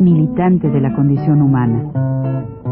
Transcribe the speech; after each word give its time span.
militante 0.00 0.68
de 0.68 0.80
la 0.80 0.94
condición 0.94 1.42
humana, 1.42 1.92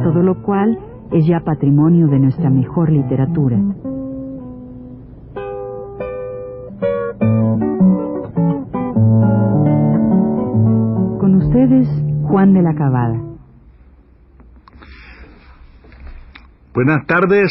todo 0.02 0.22
lo 0.22 0.42
cual 0.42 0.78
es 1.12 1.26
ya 1.26 1.40
patrimonio 1.40 2.08
de 2.08 2.18
nuestra 2.18 2.50
mejor 2.50 2.90
literatura. 2.90 3.56
Con 11.18 11.34
ustedes, 11.36 11.88
Juan 12.22 12.52
de 12.52 12.62
la 12.62 12.74
Cabada. 12.74 13.20
Buenas 16.74 17.06
tardes. 17.06 17.50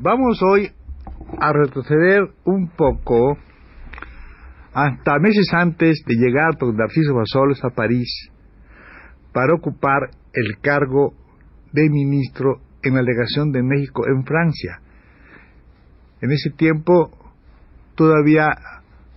Vamos 0.00 0.42
hoy 0.42 0.70
a 1.40 1.52
retroceder 1.52 2.28
un 2.44 2.68
poco 2.68 3.38
hasta 4.74 5.18
meses 5.18 5.46
antes 5.52 6.02
de 6.06 6.14
llegar 6.16 6.56
don 6.58 6.76
Narciso 6.76 7.14
Basoles 7.14 7.62
a 7.64 7.70
París 7.70 8.30
para 9.32 9.54
ocupar 9.54 10.10
el 10.32 10.58
cargo 10.60 11.14
de 11.72 11.88
ministro 11.88 12.60
en 12.82 12.94
la 12.94 13.02
legación 13.02 13.52
de 13.52 13.62
México 13.62 14.02
en 14.06 14.24
Francia. 14.24 14.80
En 16.20 16.30
ese 16.30 16.50
tiempo 16.50 17.10
todavía 17.94 18.48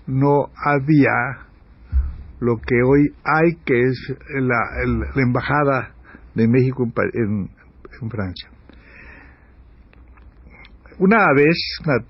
no 0.05 0.49
había 0.55 1.47
lo 2.39 2.57
que 2.57 2.75
hoy 2.83 3.13
hay, 3.23 3.55
que 3.65 3.81
es 3.81 4.15
la, 4.29 5.21
embajada 5.21 5.95
de 6.35 6.47
México 6.47 6.87
en 7.13 7.49
Francia. 8.09 8.49
Una 10.99 11.31
vez, 11.35 11.55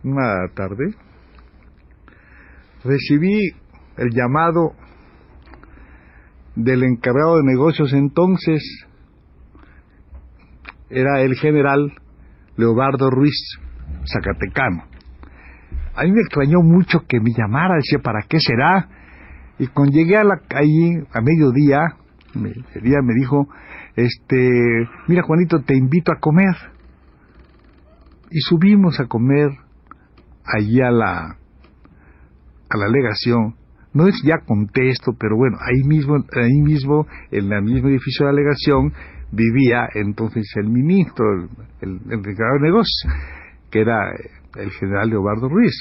una, 0.03 0.47
tarde, 0.53 0.95
recibí 2.87 3.51
el 3.97 4.09
llamado 4.11 4.73
del 6.55 6.83
encargado 6.83 7.37
de 7.37 7.43
negocios 7.43 7.93
entonces, 7.93 8.63
era 10.89 11.21
el 11.21 11.35
general 11.35 11.93
Leobardo 12.55 13.09
Ruiz, 13.09 13.59
Zacatecano. 14.11 14.83
A 15.95 16.03
mí 16.03 16.11
me 16.11 16.21
extrañó 16.21 16.61
mucho 16.61 17.05
que 17.07 17.19
me 17.19 17.31
llamara, 17.31 17.75
decía, 17.75 17.99
¿para 17.99 18.21
qué 18.27 18.39
será? 18.39 18.89
Y 19.59 19.67
cuando 19.67 19.95
llegué 19.95 20.17
a 20.17 20.23
la 20.23 20.39
calle 20.47 21.05
a 21.11 21.21
mediodía, 21.21 21.79
el 22.35 22.81
día 22.81 23.01
me 23.03 23.13
dijo, 23.13 23.47
este, 23.95 24.87
mira 25.07 25.23
Juanito, 25.23 25.61
te 25.63 25.75
invito 25.75 26.11
a 26.11 26.19
comer 26.19 26.55
y 28.29 28.39
subimos 28.41 28.99
a 28.99 29.07
comer 29.07 29.49
allí 30.45 30.81
a 30.81 30.91
la 30.91 31.37
a 32.69 32.77
la 32.77 32.87
legación 32.87 33.55
no 33.93 34.07
es 34.07 34.21
ya 34.23 34.39
contexto 34.45 35.13
pero 35.19 35.35
bueno 35.37 35.57
ahí 35.59 35.87
mismo 35.87 36.15
ahí 36.35 36.61
mismo 36.61 37.07
en 37.31 37.51
el 37.51 37.63
mismo 37.63 37.89
edificio 37.89 38.25
de 38.25 38.33
la 38.33 38.39
legación 38.39 38.93
vivía 39.31 39.87
entonces 39.95 40.45
el 40.55 40.69
ministro 40.69 41.25
el, 41.81 41.99
el, 42.09 42.21
de 42.21 42.35
negocios 42.61 43.07
que 43.69 43.81
era 43.81 44.11
el 44.55 44.71
general 44.71 45.09
Leobardo 45.09 45.49
Ruiz. 45.49 45.73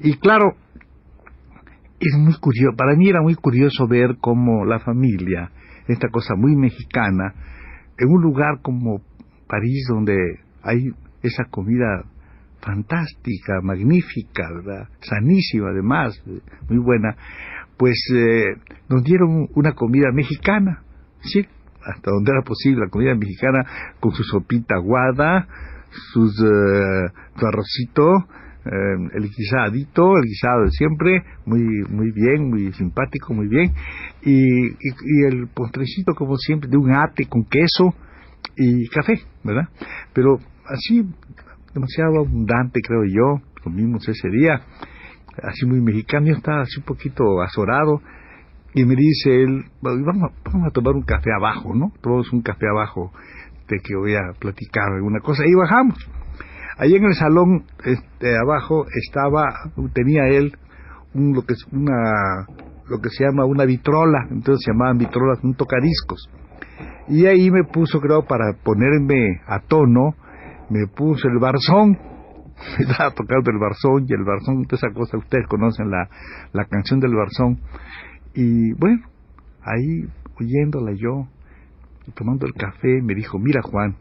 Y 0.00 0.16
claro 0.18 0.56
es 2.00 2.18
muy 2.18 2.34
curioso 2.38 2.76
para 2.76 2.96
mí 2.96 3.08
era 3.08 3.22
muy 3.22 3.34
curioso 3.34 3.86
ver 3.86 4.16
cómo 4.20 4.64
la 4.64 4.80
familia 4.80 5.50
esta 5.88 6.08
cosa 6.08 6.34
muy 6.36 6.56
mexicana 6.56 7.34
en 7.98 8.08
un 8.08 8.22
lugar 8.22 8.60
como 8.62 9.00
París 9.46 9.86
donde 9.88 10.16
hay 10.62 10.80
esa 11.22 11.44
comida 11.50 12.04
fantástica, 12.64 13.60
magnífica, 13.62 14.48
sanísima 15.00 15.68
además, 15.68 16.20
muy 16.68 16.78
buena, 16.78 17.16
pues 17.76 17.98
eh, 18.14 18.46
nos 18.88 19.04
dieron 19.04 19.48
una 19.54 19.72
comida 19.72 20.10
mexicana, 20.12 20.82
sí, 21.20 21.46
hasta 21.84 22.10
donde 22.10 22.32
era 22.32 22.42
posible 22.42 22.84
la 22.86 22.90
comida 22.90 23.14
mexicana 23.14 23.64
con 24.00 24.12
su 24.12 24.22
sopita 24.24 24.76
aguada, 24.76 25.46
sus, 26.12 26.32
eh, 26.40 27.12
su 27.36 27.46
arrocito, 27.46 28.10
eh, 28.64 29.10
el 29.14 29.28
guisadito, 29.28 30.16
el 30.16 30.24
guisado 30.24 30.64
de 30.64 30.70
siempre, 30.70 31.22
muy 31.44 31.60
muy 31.90 32.10
bien, 32.12 32.48
muy 32.48 32.72
simpático, 32.72 33.34
muy 33.34 33.48
bien, 33.48 33.72
y, 34.22 34.68
y 34.68 35.24
el 35.26 35.48
postrecito 35.48 36.14
como 36.14 36.36
siempre 36.38 36.70
de 36.70 36.78
un 36.78 36.92
ate 36.92 37.26
con 37.26 37.44
queso 37.44 37.94
y 38.56 38.88
café, 38.88 39.20
¿verdad? 39.42 39.68
Pero 40.14 40.38
así 40.66 41.04
demasiado 41.74 42.20
abundante, 42.20 42.80
creo 42.80 43.04
yo, 43.04 43.42
comimos 43.62 44.08
ese 44.08 44.28
día, 44.30 44.60
así 45.42 45.66
muy 45.66 45.80
mexicano, 45.80 46.26
yo 46.26 46.34
estaba 46.34 46.62
así 46.62 46.78
un 46.78 46.84
poquito 46.84 47.42
azorado, 47.42 48.00
y 48.74 48.84
me 48.84 48.96
dice 48.96 49.42
él, 49.42 49.64
vamos, 49.80 50.32
vamos 50.44 50.68
a 50.68 50.70
tomar 50.70 50.94
un 50.94 51.02
café 51.02 51.30
abajo, 51.32 51.74
¿no? 51.74 51.92
Tomamos 52.00 52.32
un 52.32 52.42
café 52.42 52.66
abajo 52.68 53.12
de 53.68 53.78
que 53.78 53.94
voy 53.96 54.14
a 54.14 54.32
platicar 54.38 54.92
alguna 54.92 55.20
cosa, 55.20 55.42
y 55.46 55.54
bajamos. 55.54 55.98
Allí 56.76 56.96
en 56.96 57.04
el 57.04 57.14
salón 57.14 57.64
este, 57.84 58.36
abajo 58.36 58.84
estaba, 59.06 59.44
tenía 59.92 60.26
él 60.28 60.56
lo 61.14 61.42
que 61.42 61.54
una 61.70 62.46
lo 62.88 63.00
que 63.00 63.08
se 63.10 63.24
llama 63.24 63.44
una 63.44 63.64
vitrola, 63.64 64.26
entonces 64.30 64.64
se 64.64 64.72
llamaban 64.72 64.98
vitrolas, 64.98 65.42
un 65.42 65.54
tocadiscos. 65.54 66.28
Y 67.08 67.26
ahí 67.26 67.50
me 67.50 67.64
puso, 67.64 68.00
creo, 68.00 68.24
para 68.24 68.52
ponerme 68.62 69.40
a 69.46 69.60
tono, 69.60 70.14
me 70.70 70.86
puso 70.86 71.28
el 71.28 71.38
barzón, 71.38 71.98
estaba 72.78 73.10
tocando 73.12 73.50
el 73.50 73.58
barzón 73.58 74.06
y 74.08 74.12
el 74.12 74.24
barzón, 74.24 74.64
toda 74.66 74.76
esa 74.76 74.94
cosa, 74.94 75.18
ustedes 75.18 75.46
conocen 75.48 75.90
la, 75.90 76.08
la 76.52 76.64
canción 76.66 77.00
del 77.00 77.14
barzón. 77.14 77.60
Y 78.34 78.72
bueno, 78.74 79.02
ahí 79.62 80.08
oyéndola 80.40 80.92
yo, 80.96 81.28
tomando 82.14 82.46
el 82.46 82.52
café, 82.54 83.00
me 83.02 83.14
dijo, 83.14 83.38
mira 83.38 83.62
Juan, 83.62 83.96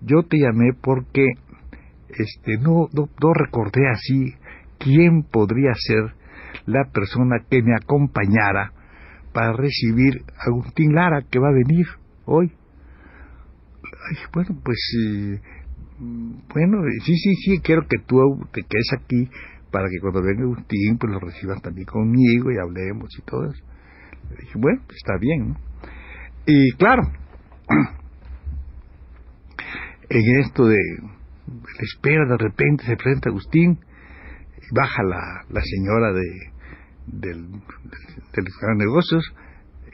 yo 0.00 0.22
te 0.22 0.38
llamé 0.38 0.72
porque 0.80 1.26
este 2.08 2.56
no, 2.58 2.88
no, 2.92 3.34
recordé 3.34 3.88
así 3.88 4.34
quién 4.78 5.22
podría 5.22 5.72
ser 5.74 6.14
la 6.66 6.84
persona 6.92 7.36
que 7.48 7.62
me 7.62 7.74
acompañara 7.74 8.72
para 9.32 9.52
recibir 9.52 10.24
a 10.36 10.50
Agustín 10.50 10.94
Lara 10.94 11.22
que 11.30 11.38
va 11.38 11.48
a 11.48 11.52
venir 11.52 11.86
hoy. 12.24 12.52
bueno, 14.32 14.58
pues 14.64 14.78
eh, 15.06 15.40
bueno, 16.00 16.78
sí, 17.04 17.14
sí, 17.14 17.34
sí, 17.34 17.60
quiero 17.60 17.86
que 17.86 17.98
tú 17.98 18.16
te 18.52 18.62
quedes 18.62 18.90
aquí 18.98 19.28
para 19.70 19.88
que 19.88 20.00
cuando 20.00 20.22
venga 20.22 20.42
Agustín, 20.42 20.96
pues 20.98 21.12
lo 21.12 21.20
recibas 21.20 21.60
también 21.60 21.86
conmigo 21.86 22.50
y 22.50 22.58
hablemos 22.58 23.10
y 23.18 23.22
todo 23.22 23.44
eso. 23.44 23.62
Le 24.30 24.36
dije, 24.36 24.58
bueno, 24.58 24.80
pues 24.86 24.96
está 24.96 25.18
bien, 25.20 25.56
Y 26.46 26.72
claro, 26.72 27.02
en 30.08 30.40
esto 30.40 30.66
de 30.66 30.78
la 31.46 31.82
espera, 31.82 32.24
de 32.26 32.38
repente 32.38 32.84
se 32.84 32.96
presenta 32.96 33.28
Agustín 33.28 33.78
y 34.56 34.74
baja 34.74 35.02
la, 35.02 35.44
la 35.50 35.60
señora 35.60 36.12
de, 36.12 36.52
del, 37.06 37.50
del, 37.50 38.44
de 38.44 38.76
negocios, 38.76 39.34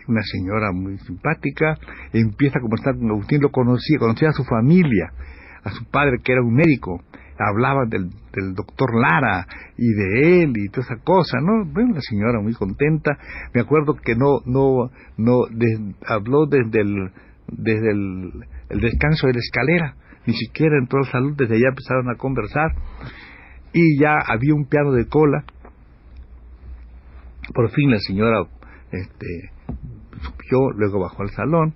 una 0.07 0.23
señora 0.23 0.71
muy 0.73 0.99
simpática, 0.99 1.77
empieza 2.13 2.59
a 2.59 2.63
conversar 2.63 2.97
con 2.97 3.11
Agustín, 3.11 3.43
lo 3.43 3.51
conocía, 3.51 3.99
conocía 3.99 4.29
a 4.29 4.33
su 4.33 4.45
familia, 4.45 5.13
a 5.67 5.71
su 5.73 5.85
padre 5.91 6.19
que 6.23 6.33
era 6.33 6.43
un 6.43 6.55
médico, 6.55 7.03
hablaba 7.39 7.85
del, 7.87 8.09
del 8.33 8.55
doctor 8.55 8.95
Lara 8.95 9.47
y 9.77 9.93
de 9.93 10.43
él 10.43 10.53
y 10.57 10.69
toda 10.69 10.87
esa 10.87 11.03
cosa, 11.03 11.39
¿no? 11.41 11.65
Bueno, 11.67 11.95
la 11.95 12.01
señora 12.01 12.41
muy 12.41 12.55
contenta, 12.55 13.19
me 13.53 13.61
acuerdo 13.61 13.95
que 13.95 14.15
no, 14.15 14.41
no, 14.47 14.91
no, 15.17 15.43
habló 16.07 16.47
desde 16.47 16.81
el, 16.81 17.11
desde 17.49 17.91
el, 17.91 18.33
el, 18.71 18.81
descanso 18.81 19.27
de 19.27 19.35
la 19.35 19.41
escalera, 19.41 19.97
ni 20.25 20.35
siquiera 20.35 20.79
entró 20.79 21.01
al 21.01 21.11
salón, 21.11 21.35
desde 21.37 21.57
allá 21.57 21.69
empezaron 21.69 22.11
a 22.11 22.17
conversar. 22.17 22.71
Y 23.73 24.01
ya 24.01 24.19
había 24.25 24.55
un 24.55 24.67
piano 24.67 24.93
de 24.93 25.07
cola, 25.07 25.45
por 27.53 27.71
fin 27.71 27.91
la 27.91 27.99
señora 27.99 28.45
este, 28.93 29.51
subió, 30.23 30.71
luego 30.77 31.01
bajó 31.01 31.23
al 31.23 31.31
salón 31.31 31.75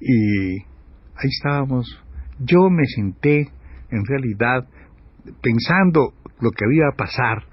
y 0.00 0.58
ahí 0.58 1.28
estábamos 1.28 2.02
yo 2.38 2.70
me 2.70 2.84
senté, 2.86 3.48
en 3.90 4.04
realidad, 4.04 4.66
pensando 5.40 6.14
lo 6.40 6.50
que 6.50 6.64
había 6.64 6.88
a 6.88 6.96
pasar, 6.96 7.44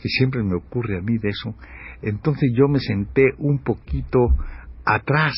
que 0.00 0.08
siempre 0.08 0.42
me 0.42 0.56
ocurre 0.56 0.98
a 0.98 1.02
mí 1.02 1.18
de 1.18 1.28
eso, 1.28 1.54
entonces 2.02 2.52
yo 2.54 2.68
me 2.68 2.80
senté 2.80 3.32
un 3.38 3.58
poquito 3.58 4.28
atrás 4.84 5.34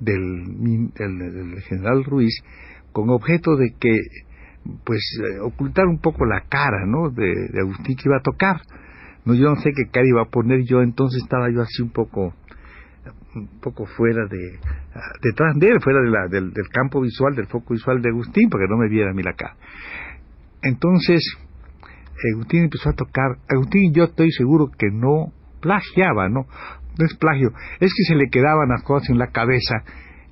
del, 0.00 1.62
general 1.68 2.04
Ruiz 2.04 2.34
con 2.92 3.10
objeto 3.10 3.56
de 3.56 3.74
que 3.78 3.98
pues 4.84 5.00
eh, 5.20 5.40
ocultar 5.40 5.86
un 5.86 5.98
poco 5.98 6.24
la 6.24 6.40
cara 6.48 6.86
no 6.86 7.10
de, 7.10 7.60
Agustín 7.60 7.96
que 7.96 8.08
iba 8.08 8.16
a 8.16 8.22
tocar. 8.22 8.62
No 9.24 9.34
yo 9.34 9.50
no 9.50 9.56
sé 9.56 9.72
qué 9.74 9.90
cara 9.90 10.06
iba 10.06 10.22
a 10.22 10.30
poner 10.30 10.64
yo 10.64 10.82
entonces 10.82 11.22
estaba 11.22 11.50
yo 11.50 11.62
así 11.62 11.82
un 11.82 11.90
poco 11.90 12.34
un 13.34 13.60
poco 13.60 13.86
fuera 13.86 14.26
de 14.26 14.58
detrás 15.22 15.56
de 15.56 15.68
él 15.68 15.80
fuera 15.80 16.00
de 16.00 16.10
la, 16.10 16.28
del, 16.28 16.52
del, 16.52 16.68
campo 16.68 17.00
visual 17.00 17.34
del 17.34 17.46
foco 17.46 17.74
visual 17.74 18.00
de 18.00 18.10
Agustín 18.10 18.48
para 18.48 18.64
que 18.64 18.70
no 18.70 18.78
me 18.78 18.88
viera 18.88 19.10
a 19.10 19.14
mí 19.14 19.22
la 19.22 19.34
cara 19.34 19.56
entonces 20.62 21.22
Agustín 22.32 22.64
empezó 22.64 22.90
a 22.90 22.94
tocar 22.94 23.36
Agustín 23.48 23.92
yo 23.92 24.04
estoy 24.04 24.30
seguro 24.32 24.70
que 24.78 24.90
no 24.90 25.32
plagiaba 25.60 26.28
no 26.28 26.46
no 26.98 27.06
es 27.06 27.14
plagio, 27.16 27.50
es 27.80 27.92
que 27.92 28.04
se 28.04 28.14
le 28.14 28.28
quedaban 28.30 28.68
las 28.68 28.82
cosas 28.82 29.10
en 29.10 29.18
la 29.18 29.28
cabeza 29.28 29.82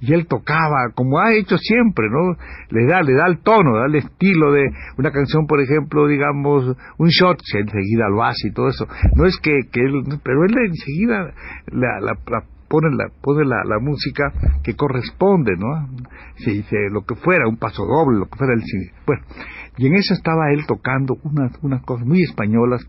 y 0.00 0.12
él 0.12 0.26
tocaba 0.26 0.90
como 0.94 1.20
ha 1.20 1.32
hecho 1.32 1.56
siempre, 1.58 2.08
¿no? 2.10 2.36
Le 2.70 2.86
da, 2.86 3.02
le 3.02 3.14
da 3.14 3.26
el 3.26 3.38
tono, 3.38 3.78
da 3.78 3.86
el 3.86 3.94
estilo 3.94 4.50
de 4.50 4.64
una 4.98 5.12
canción, 5.12 5.46
por 5.46 5.60
ejemplo, 5.60 6.08
digamos, 6.08 6.76
un 6.98 7.08
shot, 7.08 7.38
se 7.44 7.60
enseguida 7.60 8.08
lo 8.08 8.24
hace 8.24 8.48
y 8.48 8.52
todo 8.52 8.68
eso. 8.68 8.88
No 9.14 9.26
es 9.26 9.38
que, 9.40 9.60
que 9.70 9.80
él, 9.80 10.02
pero 10.24 10.44
él 10.44 10.54
enseguida 10.66 11.32
la, 11.66 12.00
la, 12.00 12.42
pone 12.72 12.88
la 12.96 13.10
pone 13.20 13.44
la, 13.44 13.64
la, 13.66 13.78
música 13.78 14.32
que 14.64 14.74
corresponde, 14.74 15.52
¿no? 15.58 15.90
Se 16.36 16.52
dice 16.52 16.88
lo 16.90 17.02
que 17.02 17.14
fuera, 17.16 17.46
un 17.46 17.58
paso 17.58 17.84
doble, 17.84 18.18
lo 18.18 18.26
que 18.26 18.38
fuera 18.38 18.54
el 18.54 18.62
cine. 18.62 18.92
Bueno, 19.06 19.22
y 19.76 19.88
en 19.88 19.94
eso 19.94 20.14
estaba 20.14 20.50
él 20.52 20.64
tocando 20.66 21.18
unas, 21.22 21.52
unas 21.60 21.82
cosas 21.82 22.06
muy 22.06 22.22
españolas, 22.22 22.80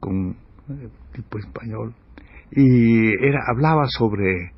con 0.00 0.30
eh, 0.70 0.88
tipo 1.12 1.38
español, 1.38 1.94
y 2.50 3.10
era 3.24 3.44
hablaba 3.48 3.84
sobre 3.86 4.50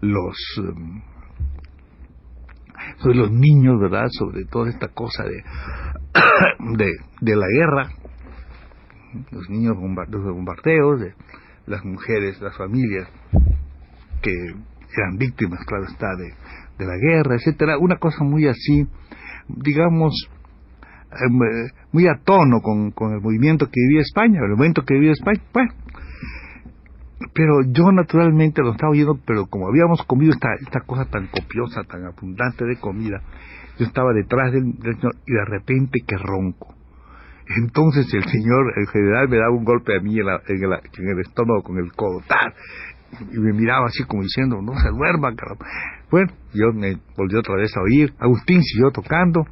los 0.00 0.36
um, 0.58 1.02
sobre 2.98 3.16
los 3.16 3.32
niños 3.32 3.80
verdad 3.80 4.06
sobre 4.10 4.44
toda 4.44 4.68
esta 4.70 4.88
cosa 4.88 5.24
de 5.24 5.42
de, 6.76 6.92
de 7.20 7.36
la 7.36 7.46
guerra 7.48 7.88
los 9.30 9.48
niños 9.48 9.76
los 10.10 10.24
bombardeos 10.24 11.00
de 11.00 11.14
las 11.66 11.84
mujeres 11.84 12.40
las 12.40 12.56
familias 12.56 13.08
que 14.22 14.32
eran 14.32 15.16
víctimas 15.18 15.60
claro 15.66 15.84
está 15.84 16.08
de, 16.16 16.32
de 16.78 16.86
la 16.86 16.96
guerra 16.96 17.36
etcétera 17.36 17.78
una 17.78 17.96
cosa 17.96 18.24
muy 18.24 18.46
así 18.46 18.86
digamos 19.48 20.28
em, 21.12 21.42
eh, 21.42 21.70
muy 21.92 22.06
a 22.06 22.20
tono 22.24 22.60
con, 22.60 22.90
con 22.92 23.12
el 23.14 23.20
movimiento 23.20 23.66
que 23.66 23.80
vivía 23.88 24.02
España 24.02 24.40
el 24.42 24.56
momento 24.56 24.82
que 24.84 24.94
vivía 24.94 25.12
España 25.12 25.42
bueno 25.52 25.72
pero 27.32 27.62
yo 27.66 27.90
naturalmente 27.92 28.62
lo 28.62 28.72
estaba 28.72 28.92
oyendo, 28.92 29.18
pero 29.26 29.46
como 29.46 29.68
habíamos 29.68 30.02
comido 30.04 30.32
esta, 30.32 30.48
esta 30.60 30.80
cosa 30.80 31.04
tan 31.06 31.26
copiosa, 31.26 31.82
tan 31.82 32.04
abundante 32.04 32.64
de 32.64 32.76
comida, 32.76 33.22
yo 33.78 33.86
estaba 33.86 34.12
detrás 34.12 34.52
del, 34.52 34.72
señor 34.80 35.16
y 35.26 35.32
de 35.32 35.44
repente 35.44 36.00
que 36.06 36.16
ronco. 36.16 36.74
Entonces 37.46 38.06
el 38.14 38.24
señor, 38.24 38.72
el 38.76 38.86
general, 38.88 39.28
me 39.28 39.36
daba 39.36 39.50
un 39.50 39.64
golpe 39.64 39.96
a 39.96 40.00
mí 40.00 40.18
en, 40.18 40.26
el, 40.26 41.20
estómago 41.20 41.62
con 41.62 41.78
el 41.78 41.92
codo, 41.92 42.20
y 43.20 43.38
me 43.38 43.52
miraba 43.52 43.86
así 43.86 44.02
como 44.04 44.22
diciendo, 44.22 44.60
no 44.62 44.72
se 44.78 44.88
duerma, 44.88 45.34
caramba. 45.34 45.66
Bueno, 46.10 46.32
yo 46.54 46.72
me 46.72 46.96
volví 47.16 47.36
otra 47.36 47.56
vez 47.56 47.70
a 47.76 47.82
oír, 47.82 48.12
Agustín 48.18 48.62
siguió 48.62 48.90
tocando, 48.90 49.44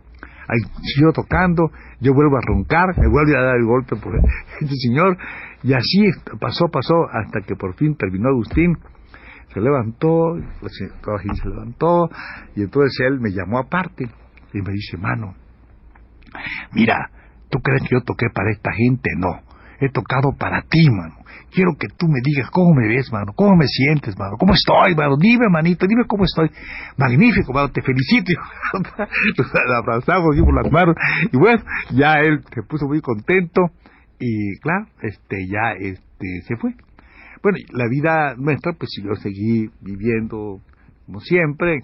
ahí 0.48 0.58
siguió 0.94 1.12
tocando, 1.12 1.70
yo 2.00 2.14
vuelvo 2.14 2.38
a 2.38 2.40
roncar, 2.40 2.98
me 2.98 3.08
vuelve 3.08 3.36
a 3.36 3.42
dar 3.42 3.56
el 3.56 3.66
golpe 3.66 3.96
por 3.96 4.14
este 4.60 4.74
señor, 4.88 5.16
y 5.62 5.74
así 5.74 6.10
pasó, 6.40 6.68
pasó, 6.68 6.94
hasta 7.12 7.40
que 7.46 7.54
por 7.56 7.74
fin 7.74 7.94
terminó 7.96 8.30
Agustín, 8.30 8.76
se 9.52 9.60
levantó, 9.60 10.38
se 10.66 11.48
levantó, 11.48 12.08
y 12.56 12.62
entonces 12.62 12.98
él 13.06 13.20
me 13.20 13.30
llamó 13.30 13.58
aparte 13.58 14.06
y 14.54 14.62
me 14.62 14.72
dice, 14.72 14.96
mano, 14.96 15.34
mira, 16.72 17.10
¿tú 17.52 17.60
crees 17.60 17.82
que 17.82 17.96
yo 17.96 18.00
toqué 18.00 18.26
para 18.32 18.50
esta 18.50 18.72
gente? 18.72 19.10
No, 19.16 19.28
he 19.78 19.90
tocado 19.90 20.32
para 20.32 20.62
ti, 20.62 20.88
mano. 20.90 21.16
Quiero 21.52 21.72
que 21.78 21.86
tú 21.98 22.08
me 22.08 22.20
digas 22.24 22.48
cómo 22.50 22.72
me 22.74 22.88
ves, 22.88 23.12
mano, 23.12 23.34
cómo 23.36 23.54
me 23.56 23.66
sientes, 23.66 24.18
mano, 24.18 24.36
cómo 24.38 24.54
estoy, 24.54 24.94
mano, 24.94 25.16
dime, 25.18 25.50
manito, 25.50 25.86
dime 25.86 26.04
cómo 26.08 26.24
estoy. 26.24 26.50
Magnífico, 26.96 27.52
mano, 27.52 27.68
te 27.68 27.82
felicito. 27.82 28.32
Nos 29.36 29.52
abrazamos, 29.76 30.34
dimos 30.34 30.54
las 30.54 30.72
manos, 30.72 30.96
y 31.30 31.36
bueno, 31.36 31.62
ya 31.90 32.14
él 32.20 32.42
se 32.54 32.62
puso 32.62 32.86
muy 32.86 33.02
contento, 33.02 33.60
y 34.18 34.58
claro, 34.60 34.86
este 35.02 35.36
ya 35.46 35.72
este 35.78 36.40
se 36.48 36.56
fue. 36.56 36.74
Bueno, 37.42 37.58
la 37.72 37.86
vida 37.88 38.34
nuestra, 38.38 38.72
pues 38.72 38.90
yo 39.04 39.14
seguí 39.16 39.68
viviendo 39.82 40.60
como 41.12 41.20
siempre, 41.20 41.80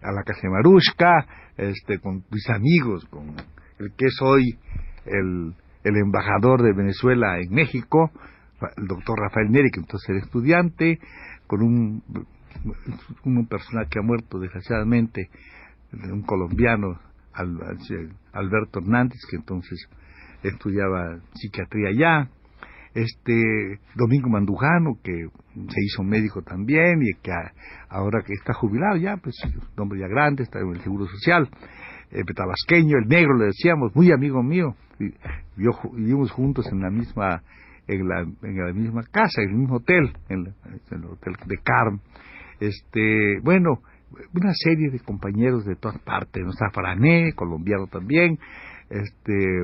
a 0.00 0.12
la 0.12 0.22
casa 0.22 0.40
de 0.42 1.68
este, 1.68 1.98
con 1.98 2.24
mis 2.30 2.48
amigos, 2.48 3.04
con 3.10 3.34
el 3.78 3.92
que 3.96 4.06
soy 4.10 4.58
el, 5.06 5.54
el 5.84 5.96
embajador 5.96 6.62
de 6.62 6.72
Venezuela 6.72 7.38
en 7.40 7.52
México, 7.52 8.10
el 8.76 8.86
doctor 8.86 9.18
Rafael 9.18 9.50
Neri, 9.50 9.70
que 9.70 9.80
entonces 9.80 10.08
era 10.08 10.18
estudiante, 10.18 10.98
con 11.46 11.62
un, 11.62 12.02
una 13.24 13.48
persona 13.48 13.86
que 13.90 13.98
ha 13.98 14.02
muerto 14.02 14.38
desgraciadamente, 14.38 15.28
un 15.92 16.22
colombiano, 16.22 16.98
Alberto 18.32 18.80
Hernández, 18.80 19.20
que 19.28 19.36
entonces 19.36 19.88
estudiaba 20.42 21.18
psiquiatría 21.34 21.88
allá, 21.88 22.30
este 22.94 23.80
Domingo 23.96 24.28
Mandujano, 24.28 24.98
que 25.02 25.26
se 25.68 25.84
hizo 25.84 26.02
médico 26.04 26.42
también 26.42 27.02
y 27.02 27.12
que 27.20 27.32
ahora 27.88 28.22
que 28.24 28.34
está 28.34 28.54
jubilado 28.54 28.96
ya, 28.96 29.16
pues 29.16 29.34
un 29.44 29.82
hombre 29.82 30.00
ya 30.00 30.06
grande, 30.06 30.44
está 30.44 30.60
en 30.60 30.68
el 30.68 30.80
Seguro 30.80 31.06
Social, 31.06 31.48
eh, 32.10 32.22
tabasqueño, 32.34 32.98
el 32.98 33.08
negro 33.08 33.36
le 33.36 33.46
decíamos, 33.46 33.94
muy 33.94 34.12
amigo 34.12 34.42
mío, 34.42 34.74
vivimos 34.98 36.30
juntos 36.30 36.66
en 36.70 36.80
la 36.80 36.90
misma 36.90 37.42
en 37.86 38.08
la, 38.08 38.20
en 38.20 38.56
la 38.56 38.72
misma 38.72 39.02
casa, 39.10 39.42
en 39.42 39.50
el 39.50 39.56
mismo 39.56 39.76
hotel, 39.76 40.16
en, 40.28 40.54
el 40.90 41.04
hotel 41.04 41.34
de 41.46 41.56
Carm. 41.58 42.00
Este, 42.60 43.40
bueno, 43.42 43.80
una 44.32 44.52
serie 44.54 44.90
de 44.90 45.00
compañeros 45.00 45.64
de 45.64 45.76
todas 45.76 45.98
partes, 46.00 46.42
no 46.42 46.50
está 46.50 46.70
colombiano 47.34 47.86
también, 47.88 48.38
este, 48.88 49.62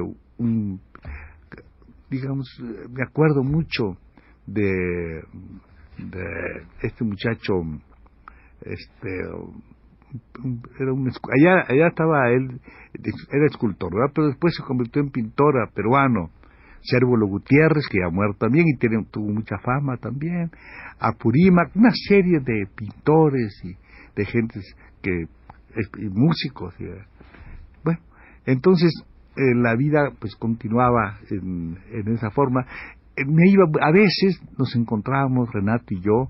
digamos, 2.10 2.48
me 2.90 3.02
acuerdo 3.02 3.42
mucho 3.42 3.96
de, 4.46 5.22
de 5.98 6.66
este 6.82 7.04
muchacho, 7.04 7.62
este, 8.62 9.20
era 10.78 10.92
un, 10.92 11.08
allá, 11.08 11.64
allá 11.68 11.88
estaba 11.88 12.30
él, 12.30 12.60
era 13.30 13.46
escultor, 13.46 13.90
pero 14.14 14.28
después 14.28 14.54
se 14.56 14.62
convirtió 14.62 15.02
en 15.02 15.10
pintora 15.10 15.68
peruano, 15.74 16.30
Cérvulo 16.82 17.26
Gutiérrez, 17.26 17.86
que 17.90 18.02
ha 18.02 18.10
muerto 18.10 18.38
también 18.46 18.66
y 18.68 18.78
tiene, 18.78 19.04
tuvo 19.10 19.32
mucha 19.32 19.58
fama 19.58 19.96
también, 19.98 20.50
Apurímac, 20.98 21.74
una 21.76 21.90
serie 22.08 22.40
de 22.40 22.66
pintores 22.74 23.60
y 23.64 23.74
de 24.16 24.24
gentes 24.24 24.74
que, 25.02 25.26
músicos. 26.10 26.74
Bueno, 27.84 28.00
entonces 28.46 28.92
eh, 29.36 29.54
la 29.54 29.76
vida 29.76 30.10
pues 30.18 30.34
continuaba 30.36 31.18
en, 31.30 31.78
esa 32.08 32.30
forma. 32.30 32.66
Eh, 33.16 33.24
me 33.26 33.48
iba, 33.48 33.64
a 33.80 33.92
veces 33.92 34.40
nos 34.58 34.74
encontrábamos, 34.74 35.52
Renato 35.52 35.94
y 35.94 36.00
yo, 36.00 36.28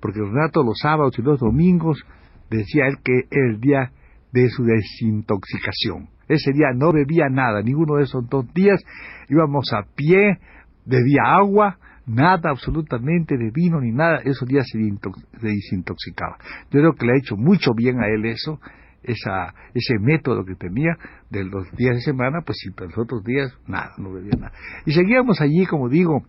porque 0.00 0.20
Renato 0.20 0.62
los 0.62 0.78
sábados 0.80 1.18
y 1.18 1.22
los 1.22 1.40
domingos 1.40 2.04
decía 2.50 2.86
él 2.86 2.96
que 3.02 3.26
era 3.30 3.50
el 3.50 3.60
día 3.60 3.90
de 4.32 4.48
su 4.48 4.64
desintoxicación. 4.64 6.08
Ese 6.28 6.52
día 6.52 6.68
no 6.74 6.92
bebía 6.92 7.28
nada, 7.28 7.62
ninguno 7.62 7.96
de 7.96 8.04
esos 8.04 8.28
dos 8.28 8.52
días 8.54 8.82
íbamos 9.28 9.66
a 9.72 9.84
pie, 9.94 10.38
bebía 10.86 11.22
agua, 11.24 11.78
nada 12.06 12.50
absolutamente 12.50 13.36
de 13.36 13.50
vino 13.50 13.80
ni 13.80 13.92
nada, 13.92 14.18
esos 14.24 14.48
días 14.48 14.66
se, 14.70 14.78
desintoxicaba. 14.78 16.36
Yo 16.70 16.80
creo 16.80 16.92
que 16.94 17.06
le 17.06 17.12
ha 17.12 17.18
hecho 17.18 17.36
mucho 17.36 17.72
bien 17.74 18.00
a 18.00 18.08
él 18.08 18.24
eso, 18.26 18.60
esa, 19.02 19.54
ese 19.74 19.98
método 20.00 20.44
que 20.44 20.54
tenía 20.54 20.96
de 21.30 21.44
los 21.44 21.70
días 21.76 21.96
de 21.96 22.00
semana, 22.00 22.40
pues 22.44 22.58
si 22.58 22.70
los 22.70 22.96
otros 22.96 23.22
días, 23.24 23.52
nada, 23.66 23.92
no 23.98 24.12
bebía 24.12 24.36
nada. 24.38 24.52
Y 24.86 24.92
seguíamos 24.92 25.40
allí, 25.40 25.66
como 25.66 25.88
digo, 25.88 26.22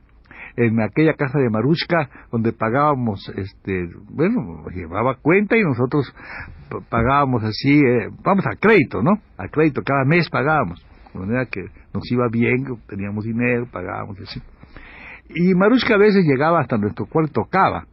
en 0.58 0.82
aquella 0.82 1.14
casa 1.14 1.40
de 1.40 1.50
Marushka, 1.50 2.10
donde 2.32 2.54
pagábamos, 2.54 3.30
este, 3.36 3.90
bueno, 4.10 4.66
llevaba 4.74 5.16
cuenta 5.16 5.58
y 5.58 5.62
nosotros 5.64 6.14
pagábamos 6.90 7.44
así, 7.44 7.80
eh, 7.80 8.10
vamos 8.24 8.46
a 8.46 8.56
crédito, 8.56 9.02
¿no? 9.02 9.12
A 9.38 9.48
crédito, 9.50 9.82
cada 9.84 10.06
mes 10.06 10.30
pagábamos, 10.30 10.86
de 11.14 11.20
manera 11.20 11.46
que 11.46 11.62
nos 11.94 12.10
iba 12.12 12.28
bien, 12.32 12.66
teníamos 12.88 13.26
dinero, 13.26 13.68
pagábamos 13.72 14.20
así. 14.22 14.42
Y 15.30 15.54
Marushka 15.56 15.96
a 15.96 15.98
veces 15.98 16.24
llegaba 16.26 16.62
hasta 16.62 16.78
nuestro 16.78 17.06
cuarto, 17.06 17.44
tocaba, 17.44 17.86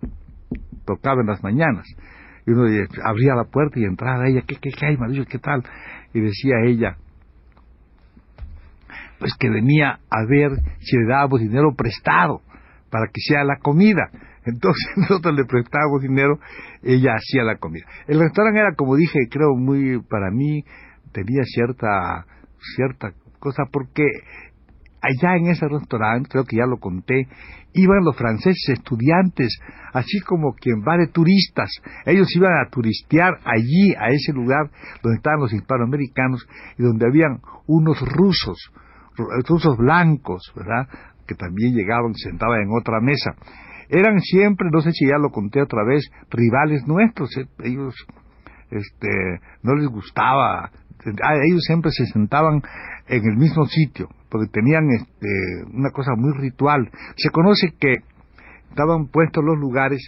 tocaba 0.84 1.22
en 1.22 1.26
las 1.26 1.42
mañanas 1.42 1.86
y 2.46 2.50
uno 2.50 2.64
abría 3.04 3.34
la 3.34 3.44
puerta 3.44 3.78
y 3.80 3.84
entraba 3.84 4.28
ella, 4.28 4.42
¿qué, 4.46 4.56
qué, 4.56 4.70
qué 4.70 4.86
hay, 4.86 4.96
Marushka? 4.96 5.24
¿Qué 5.24 5.38
tal? 5.38 5.62
Y 6.14 6.20
decía 6.20 6.56
ella, 6.64 6.96
pues 9.18 9.34
que 9.38 9.48
venía 9.48 10.00
a 10.10 10.26
ver 10.28 10.50
si 10.80 10.96
le 10.96 11.06
dábamos 11.06 11.40
dinero 11.40 11.74
prestado 11.76 12.42
para 12.92 13.06
que 13.06 13.22
sea 13.22 13.42
la 13.42 13.56
comida. 13.56 14.10
Entonces 14.44 14.84
nosotros 14.96 15.34
le 15.34 15.46
prestábamos 15.46 16.02
dinero, 16.02 16.38
ella 16.82 17.14
hacía 17.14 17.42
la 17.42 17.56
comida. 17.56 17.86
El 18.06 18.20
restaurante 18.20 18.60
era, 18.60 18.74
como 18.76 18.96
dije, 18.96 19.18
creo 19.30 19.56
muy, 19.56 20.00
para 20.02 20.30
mí, 20.30 20.62
tenía 21.12 21.42
cierta, 21.44 22.26
cierta 22.76 23.12
cosa, 23.38 23.64
porque 23.72 24.04
allá 25.00 25.36
en 25.36 25.48
ese 25.48 25.66
restaurante, 25.68 26.28
creo 26.30 26.44
que 26.44 26.56
ya 26.56 26.66
lo 26.66 26.76
conté, 26.76 27.28
iban 27.72 28.04
los 28.04 28.14
franceses 28.14 28.68
estudiantes, 28.68 29.58
así 29.94 30.20
como 30.20 30.52
quien 30.52 30.82
va 30.86 30.98
de 30.98 31.08
turistas. 31.08 31.70
Ellos 32.04 32.28
iban 32.36 32.52
a 32.52 32.68
turistear 32.68 33.38
allí, 33.44 33.94
a 33.98 34.08
ese 34.10 34.32
lugar 34.34 34.70
donde 35.02 35.16
estaban 35.16 35.40
los 35.40 35.52
hispanoamericanos 35.52 36.46
y 36.78 36.82
donde 36.82 37.06
habían 37.06 37.40
unos 37.66 38.00
rusos, 38.02 38.70
rusos 39.46 39.76
blancos, 39.78 40.52
¿verdad? 40.54 40.88
Que 41.26 41.34
también 41.34 41.74
llegaban, 41.74 42.14
sentaban 42.14 42.62
en 42.62 42.68
otra 42.78 43.00
mesa. 43.00 43.34
Eran 43.88 44.20
siempre, 44.20 44.68
no 44.72 44.80
sé 44.80 44.92
si 44.92 45.06
ya 45.06 45.18
lo 45.18 45.30
conté 45.30 45.60
otra 45.60 45.84
vez, 45.84 46.10
rivales 46.30 46.86
nuestros. 46.86 47.36
¿eh? 47.36 47.46
Ellos, 47.62 47.94
este, 48.70 49.08
no 49.62 49.74
les 49.74 49.86
gustaba 49.88 50.70
ellos 51.44 51.62
siempre 51.66 51.90
se 51.90 52.06
sentaban 52.06 52.62
en 53.08 53.24
el 53.24 53.36
mismo 53.36 53.66
sitio, 53.66 54.08
porque 54.30 54.48
tenían 54.52 54.88
este, 54.90 55.28
una 55.72 55.90
cosa 55.90 56.12
muy 56.16 56.32
ritual. 56.38 56.90
Se 57.16 57.30
conoce 57.30 57.72
que 57.78 57.94
estaban 58.68 59.08
puestos 59.08 59.44
los 59.44 59.58
lugares 59.58 60.00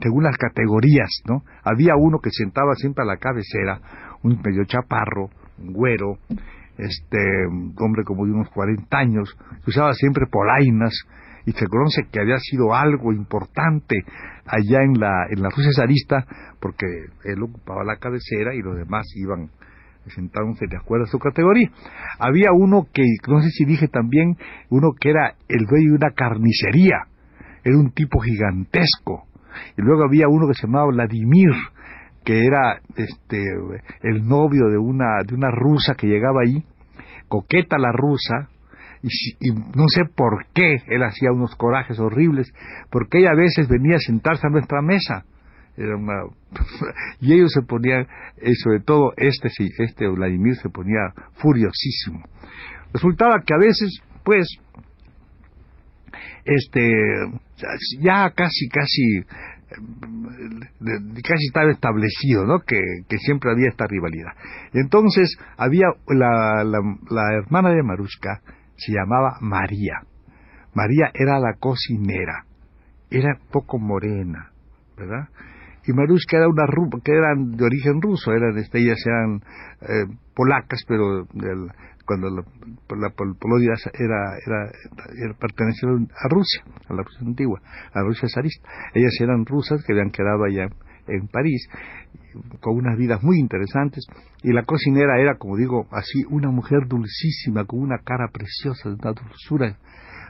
según 0.00 0.24
las 0.24 0.36
categorías, 0.36 1.10
¿no? 1.26 1.42
Había 1.64 1.96
uno 1.96 2.18
que 2.20 2.30
sentaba 2.30 2.74
siempre 2.74 3.02
a 3.02 3.06
la 3.06 3.16
cabecera, 3.16 3.80
un 4.22 4.40
medio 4.44 4.64
chaparro, 4.64 5.28
un 5.58 5.72
güero, 5.72 6.18
este 6.78 7.18
hombre 7.78 8.04
como 8.04 8.24
de 8.24 8.32
unos 8.32 8.48
40 8.50 8.96
años, 8.96 9.36
que 9.64 9.70
usaba 9.70 9.92
siempre 9.92 10.26
polainas, 10.26 10.94
y 11.44 11.52
se 11.52 11.66
conoce 11.66 12.02
que 12.12 12.20
había 12.20 12.38
sido 12.38 12.74
algo 12.74 13.12
importante 13.12 13.96
allá 14.44 14.82
en 14.82 15.00
la, 15.00 15.26
en 15.30 15.42
la 15.42 15.48
Rusia 15.48 15.70
zarista, 15.74 16.26
porque 16.60 16.86
él 17.24 17.42
ocupaba 17.42 17.84
la 17.84 17.96
cabecera 17.96 18.54
y 18.54 18.60
los 18.60 18.76
demás 18.76 19.06
iban 19.16 19.50
sentándose 20.10 20.66
de 20.66 20.76
acuerdo 20.76 21.04
a 21.04 21.08
su 21.08 21.18
categoría. 21.18 21.70
Había 22.18 22.52
uno 22.52 22.86
que, 22.92 23.02
no 23.28 23.40
sé 23.40 23.48
si 23.50 23.64
dije 23.64 23.88
también, 23.88 24.36
uno 24.70 24.90
que 24.98 25.10
era 25.10 25.34
el 25.48 25.64
dueño 25.66 25.90
de 25.92 25.96
una 25.96 26.10
carnicería, 26.10 27.06
era 27.64 27.76
un 27.78 27.92
tipo 27.92 28.20
gigantesco. 28.20 29.24
Y 29.76 29.82
luego 29.82 30.04
había 30.04 30.28
uno 30.28 30.46
que 30.48 30.54
se 30.54 30.66
llamaba 30.66 30.92
Vladimir, 30.92 31.54
que 32.28 32.44
era 32.44 32.82
este 32.94 33.42
el 34.02 34.28
novio 34.28 34.66
de 34.68 34.76
una 34.76 35.22
de 35.26 35.34
una 35.34 35.50
rusa 35.50 35.94
que 35.94 36.08
llegaba 36.08 36.42
ahí, 36.44 36.62
coqueta 37.26 37.78
la 37.78 37.90
rusa, 37.90 38.50
y, 39.02 39.50
no 39.50 39.88
sé 39.88 40.02
por 40.14 40.44
qué 40.52 40.76
él 40.88 41.04
hacía 41.04 41.32
unos 41.32 41.54
corajes 41.54 41.98
horribles, 41.98 42.52
porque 42.90 43.20
ella 43.20 43.30
a 43.30 43.34
veces 43.34 43.66
venía 43.66 43.96
a 43.96 44.00
sentarse 44.00 44.46
a 44.46 44.50
nuestra 44.50 44.82
mesa. 44.82 45.24
Era 45.74 45.96
una 45.96 46.24
y 47.22 47.32
ellos 47.32 47.50
se 47.50 47.62
ponían 47.62 48.06
eh, 48.36 48.52
sobre 48.62 48.80
todo 48.80 49.14
este 49.16 49.48
sí 49.48 49.70
este 49.78 50.06
Vladimir 50.06 50.56
se 50.56 50.68
ponía 50.68 51.14
furiosísimo. 51.40 52.22
Resultaba 52.92 53.40
que 53.40 53.54
a 53.54 53.58
veces 53.58 54.02
pues 54.22 54.46
este 56.44 56.92
ya 58.00 58.30
casi 58.36 58.68
casi 58.68 59.24
casi 59.68 61.46
estaba 61.46 61.70
establecido, 61.70 62.44
¿no? 62.46 62.60
Que, 62.60 62.80
siempre 63.18 63.50
había 63.50 63.68
esta 63.68 63.86
rivalidad. 63.86 64.32
Entonces 64.72 65.36
había 65.56 65.86
la, 66.08 66.64
la, 66.64 66.78
la 67.10 67.34
hermana 67.38 67.70
de 67.70 67.82
Marushka 67.82 68.40
se 68.76 68.92
llamaba 68.92 69.38
María. 69.40 70.00
María 70.74 71.10
era 71.14 71.38
la 71.38 71.54
cocinera, 71.58 72.44
era 73.10 73.38
poco 73.50 73.78
morena, 73.78 74.52
¿verdad? 74.96 75.28
y 75.88 75.92
Marushka 75.94 76.36
era 76.36 76.48
una 76.48 76.66
que 77.02 77.12
eran 77.12 77.56
de 77.56 77.64
origen 77.64 78.02
ruso, 78.02 78.32
eran 78.32 78.58
este, 78.58 78.78
ellas 78.78 79.02
eran 79.06 79.40
eh, 79.80 80.14
polacas, 80.34 80.84
pero 80.86 81.26
cuando 82.08 82.30
la, 82.30 82.42
la, 82.96 83.10
Polonia 83.10 83.74
era, 83.92 84.38
era, 84.46 84.72
era, 85.22 85.34
pertenecía 85.38 85.90
a 85.90 86.28
Rusia, 86.30 86.64
a 86.88 86.94
la 86.94 87.02
Rusia 87.02 87.20
antigua, 87.20 87.60
a 87.92 88.00
Rusia 88.00 88.28
zarista. 88.34 88.66
Ellas 88.94 89.12
eran 89.20 89.44
rusas 89.44 89.84
que 89.84 89.92
habían 89.92 90.10
quedado 90.10 90.44
allá 90.44 90.70
en 91.06 91.28
París, 91.28 91.68
con 92.60 92.76
unas 92.76 92.96
vidas 92.96 93.22
muy 93.22 93.38
interesantes, 93.38 94.06
y 94.42 94.54
la 94.54 94.64
cocinera 94.64 95.20
era, 95.20 95.36
como 95.36 95.58
digo, 95.58 95.86
así, 95.90 96.24
una 96.30 96.50
mujer 96.50 96.88
dulcísima, 96.88 97.66
con 97.66 97.80
una 97.80 97.98
cara 97.98 98.28
preciosa, 98.32 98.88
una 98.88 99.12
dulzura 99.12 99.76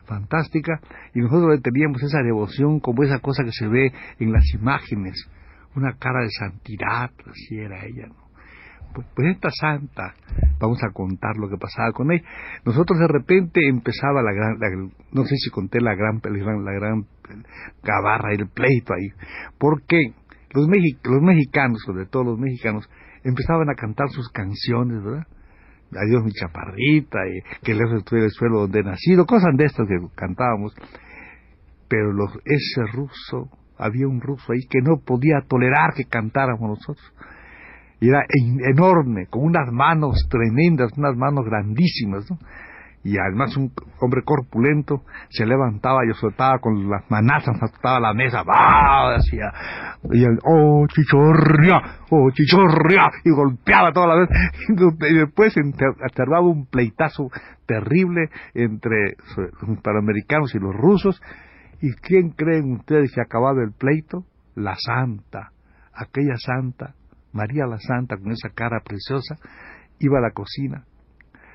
fantástica, 0.07 0.81
y 1.15 1.21
nosotros 1.21 1.63
teníamos 1.63 2.03
esa 2.03 2.23
devoción 2.25 2.81
como 2.81 3.05
esa 3.05 3.21
cosa 3.21 3.45
que 3.45 3.53
se 3.53 3.69
ve 3.69 3.93
en 4.19 4.33
las 4.33 4.45
imágenes, 4.53 5.29
una 5.77 5.93
cara 5.97 6.23
de 6.23 6.31
santidad, 6.31 7.11
así 7.31 7.57
era 7.57 7.87
ella, 7.87 8.09
¿no? 8.09 8.28
Pues, 8.99 9.07
pues, 9.15 9.29
esta 9.29 9.51
santa, 9.51 10.13
vamos 10.59 10.83
a 10.83 10.93
contar 10.93 11.37
lo 11.37 11.49
que 11.49 11.57
pasaba 11.57 11.93
con 11.93 12.11
ella. 12.11 12.25
Nosotros 12.65 12.99
de 12.99 13.07
repente 13.07 13.61
empezaba 13.69 14.23
la 14.23 14.33
gran, 14.33 14.91
no 15.13 15.23
sé 15.23 15.37
si 15.37 15.51
conté 15.51 15.81
la 15.81 15.95
gran, 15.95 16.21
la 16.21 16.73
gran 16.73 17.07
gabarra, 17.81 18.33
el 18.33 18.49
pleito 18.49 18.95
ahí, 18.95 19.11
porque 19.57 20.15
los, 20.51 20.67
los 20.67 21.23
mexicanos, 21.23 21.81
sobre 21.87 22.07
todo 22.07 22.25
los 22.25 22.41
mexicanos, 22.41 22.91
empezaban 23.23 23.71
a 23.71 23.77
cantar 23.77 24.09
sus 24.09 24.29
canciones, 24.31 25.01
¿verdad? 25.05 25.29
Adiós 25.93 26.25
mi 26.25 26.33
chaparrita, 26.33 27.21
y 27.29 27.63
que 27.63 27.75
lejos 27.75 27.99
estuve 27.99 28.25
el 28.25 28.31
suelo 28.31 28.63
donde 28.63 28.81
he 28.81 28.83
nacido, 28.83 29.27
cosas 29.27 29.57
de 29.57 29.65
estas 29.65 29.87
que 29.87 29.95
cantábamos. 30.17 30.75
Pero 31.89 32.13
los, 32.13 32.37
ese 32.45 32.83
ruso 32.93 33.49
había 33.79 34.09
un 34.09 34.21
ruso 34.21 34.53
ahí 34.53 34.67
que 34.69 34.81
no 34.83 34.97
podía 35.07 35.41
tolerar 35.49 35.95
que 35.95 36.05
cantáramos 36.05 36.71
nosotros. 36.71 37.15
Era 38.01 38.23
enorme, 38.71 39.27
con 39.27 39.45
unas 39.45 39.73
manos 39.73 40.29
tremendas, 40.31 40.93
unas 40.97 41.17
manos 41.17 41.45
grandísimas. 41.45 42.27
Y 43.05 43.17
además 43.17 43.57
un 43.57 43.73
hombre 44.01 44.23
corpulento 44.25 45.03
se 45.31 45.47
levantaba 45.47 46.01
y 46.05 46.13
soltaba 46.15 46.59
con 46.59 46.91
las 46.91 47.09
manazas, 47.09 47.57
azotaba 47.63 48.01
la 48.01 48.13
mesa, 48.13 48.43
¡bah! 48.43 49.17
Decía, 49.17 49.53
y 50.13 50.25
el, 50.25 50.39
¡oh, 50.45 50.85
chichorria! 50.89 51.81
¡oh, 52.11 52.31
chichorria! 52.33 53.09
Y 53.25 53.31
golpeaba 53.31 53.93
toda 53.93 54.09
la 54.09 54.15
vez. 54.17 54.29
Y 55.11 55.15
después 55.15 55.55
observaba 56.05 56.47
un 56.47 56.67
pleitazo 56.67 57.31
terrible 57.67 58.31
entre 58.55 59.17
los 59.37 59.81
panamericanos 59.81 60.55
y 60.55 60.59
los 60.59 60.75
rusos, 60.75 61.21
¿Y 61.81 61.93
quién 61.95 62.31
creen 62.31 62.73
ustedes 62.73 63.13
que 63.15 63.21
acababa 63.21 63.63
el 63.63 63.73
pleito? 63.73 64.25
La 64.57 64.75
santa, 64.77 65.53
aquella 65.95 66.37
santa, 66.37 66.95
María 67.39 67.67
la 67.67 67.79
Santa, 67.79 68.17
con 68.17 68.33
esa 68.33 68.51
cara 68.51 68.81
preciosa, 68.85 69.37
iba 70.01 70.19
a 70.19 70.23
la 70.23 70.33
cocina, 70.33 70.85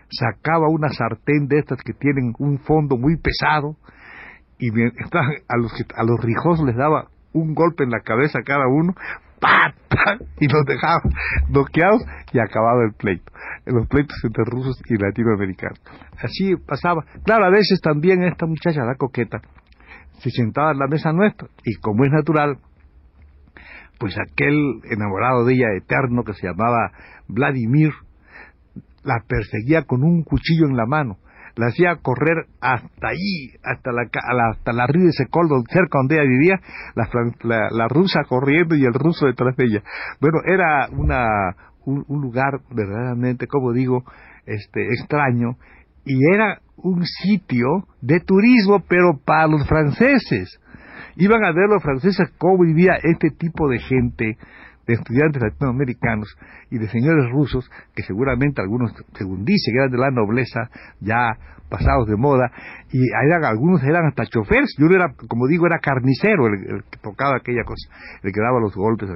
sacaba 0.09 0.69
una 0.69 0.89
sartén 0.89 1.47
de 1.47 1.59
estas 1.59 1.81
que 1.83 1.93
tienen 1.93 2.33
un 2.39 2.59
fondo 2.59 2.97
muy 2.97 3.17
pesado, 3.17 3.75
y 4.59 4.69
a 5.49 5.57
los, 5.57 5.73
a 5.95 6.03
los 6.03 6.19
rijosos 6.23 6.65
les 6.65 6.77
daba 6.77 7.09
un 7.33 7.53
golpe 7.53 7.83
en 7.83 7.89
la 7.89 7.99
cabeza 7.99 8.39
a 8.39 8.43
cada 8.43 8.67
uno, 8.67 8.93
y 10.39 10.47
los 10.47 10.65
dejaba 10.65 11.01
bloqueados 11.49 12.01
y 12.31 12.39
acababa 12.39 12.83
el 12.85 12.93
pleito. 12.93 13.31
Los 13.65 13.87
pleitos 13.87 14.17
entre 14.23 14.45
rusos 14.45 14.81
y 14.89 14.95
latinoamericanos. 14.97 15.81
Así 16.21 16.55
pasaba. 16.55 17.03
Claro, 17.25 17.45
a 17.45 17.49
veces 17.49 17.81
también 17.81 18.23
esta 18.23 18.45
muchacha, 18.45 18.85
la 18.85 18.95
coqueta, 18.95 19.41
se 20.19 20.29
sentaba 20.29 20.71
en 20.71 20.79
la 20.79 20.87
mesa 20.87 21.11
nuestra 21.11 21.47
y 21.65 21.75
como 21.75 22.05
es 22.05 22.11
natural, 22.11 22.57
pues 24.03 24.17
aquel 24.19 24.81
enamorado 24.91 25.45
de 25.45 25.53
ella 25.53 25.67
eterno 25.77 26.25
que 26.25 26.33
se 26.33 26.45
llamaba 26.45 26.91
Vladimir, 27.29 27.93
la 29.01 29.23
perseguía 29.25 29.83
con 29.83 30.03
un 30.03 30.23
cuchillo 30.23 30.65
en 30.65 30.75
la 30.75 30.85
mano, 30.85 31.19
la 31.55 31.67
hacía 31.67 31.95
correr 32.01 32.47
hasta 32.59 33.07
ahí, 33.07 33.51
hasta 33.63 33.93
la, 33.93 34.01
hasta 34.49 34.73
la 34.73 34.87
río 34.87 35.05
de 35.05 35.13
Secoldo, 35.13 35.63
cerca 35.69 35.99
donde 35.99 36.15
ella 36.15 36.27
vivía, 36.27 36.59
la, 36.95 37.69
la, 37.71 37.87
rusa 37.87 38.25
corriendo 38.27 38.75
y 38.75 38.83
el 38.83 38.93
ruso 38.93 39.25
detrás 39.25 39.55
de 39.55 39.67
ella. 39.67 39.83
Bueno, 40.19 40.39
era 40.45 40.89
una, 40.91 41.55
un, 41.85 42.03
un 42.05 42.21
lugar 42.21 42.59
verdaderamente, 42.75 43.47
como 43.47 43.71
digo, 43.71 44.03
este, 44.45 44.85
extraño, 44.85 45.55
y 46.03 46.19
era 46.29 46.59
un 46.75 47.05
sitio 47.05 47.87
de 48.01 48.19
turismo, 48.19 48.83
pero 48.85 49.17
para 49.23 49.47
los 49.47 49.65
franceses. 49.65 50.59
Iban 51.15 51.43
a 51.43 51.51
ver 51.51 51.69
los 51.69 51.83
franceses 51.83 52.31
cómo 52.37 52.63
vivía 52.63 52.93
este 53.01 53.29
tipo 53.29 53.69
de 53.69 53.79
gente, 53.79 54.37
de 54.87 54.93
estudiantes 54.93 55.41
latinoamericanos 55.41 56.35
y 56.69 56.77
de 56.77 56.87
señores 56.89 57.29
rusos, 57.31 57.69
que 57.95 58.03
seguramente 58.03 58.61
algunos, 58.61 58.91
según 59.13 59.45
dice, 59.45 59.71
eran 59.73 59.91
de 59.91 59.97
la 59.97 60.11
nobleza, 60.11 60.69
ya 60.99 61.37
pasados 61.69 62.07
de 62.07 62.17
moda, 62.17 62.51
y 62.91 62.99
eran, 63.25 63.45
algunos 63.45 63.83
eran 63.83 64.05
hasta 64.05 64.25
choferes, 64.25 64.75
yo 64.77 64.87
era, 64.87 65.13
como 65.27 65.47
digo, 65.47 65.65
era 65.65 65.79
carnicero 65.79 66.47
el, 66.47 66.83
que 66.89 66.99
tocaba 67.01 67.37
aquella 67.37 67.63
cosa, 67.63 67.89
el 68.21 68.31
que 68.31 68.41
daba 68.41 68.59
los 68.59 68.75
golpes. 68.75 69.09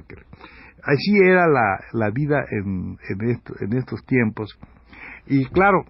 Así 0.83 1.17
era 1.21 1.45
la, 1.47 2.09
vida 2.11 2.45
en, 2.49 2.97
en 3.09 3.77
estos 3.77 4.05
tiempos. 4.05 4.57
Y 5.27 5.45
claro, 5.47 5.83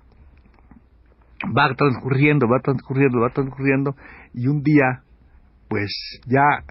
va 1.56 1.74
transcurriendo, 1.76 2.48
va 2.48 2.60
transcurriendo, 2.60 3.20
va 3.22 3.30
transcurriendo, 3.30 3.96
y 4.34 4.48
un 4.48 4.62
día, 4.64 5.04
pues 5.68 5.92
ya 6.28 6.64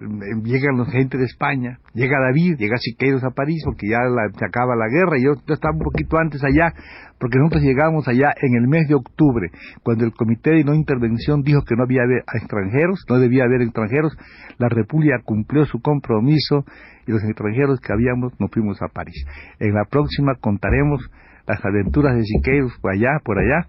eh, 0.00 0.04
llegan 0.44 0.76
los 0.76 0.88
gente 0.88 1.18
de 1.18 1.24
España, 1.24 1.78
llega 1.94 2.18
David, 2.20 2.56
llega 2.58 2.76
Siqueiros 2.78 3.24
a 3.24 3.30
París 3.30 3.62
porque 3.64 3.88
ya 3.88 3.98
se 4.38 4.44
acaba 4.44 4.76
la 4.76 4.88
guerra 4.88 5.18
y 5.18 5.24
yo, 5.24 5.32
estaba 5.52 5.74
un 5.74 5.82
poquito 5.82 6.16
antes 6.18 6.42
allá 6.44 6.72
porque 7.18 7.38
nosotros 7.38 7.62
llegamos 7.62 8.08
allá 8.08 8.32
en 8.40 8.54
el 8.54 8.66
mes 8.66 8.88
de 8.88 8.94
octubre 8.94 9.50
cuando 9.82 10.04
el 10.04 10.12
Comité 10.12 10.52
de 10.52 10.64
No 10.64 10.74
Intervención 10.74 11.42
dijo 11.42 11.62
que 11.62 11.76
no 11.76 11.84
había 11.84 12.02
extranjeros, 12.34 13.04
no 13.08 13.18
debía 13.18 13.44
haber 13.44 13.62
extranjeros, 13.62 14.16
la 14.58 14.68
República 14.68 15.20
cumplió 15.24 15.66
su 15.66 15.80
compromiso 15.80 16.64
y 17.06 17.12
los 17.12 17.22
extranjeros 17.24 17.80
que 17.80 17.92
habíamos 17.92 18.32
nos 18.40 18.50
fuimos 18.50 18.80
a 18.80 18.88
París. 18.88 19.26
En 19.58 19.74
la 19.74 19.84
próxima 19.84 20.34
contaremos 20.40 21.10
las 21.46 21.62
aventuras 21.64 22.16
de 22.16 22.22
Siqueiros 22.24 22.72
por 22.80 22.92
allá, 22.92 23.18
por 23.24 23.38
allá 23.38 23.66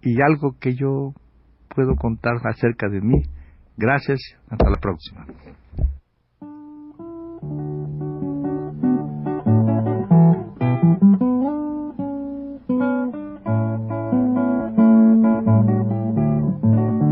y 0.00 0.22
algo 0.22 0.56
que 0.60 0.74
yo 0.74 1.12
puedo 1.74 1.96
contar 1.96 2.34
acerca 2.44 2.88
de 2.88 3.00
mí. 3.00 3.22
Gracias, 3.76 4.20
hasta 4.48 4.70
la 4.70 4.76
próxima. 4.78 5.26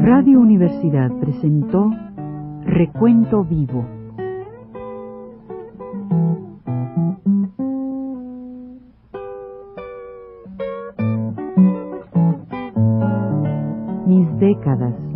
Radio 0.00 0.40
Universidad 0.40 1.10
presentó 1.20 1.90
Recuento 2.64 3.44
Vivo. 3.44 3.84
Mis 14.06 14.38
décadas 14.38 15.13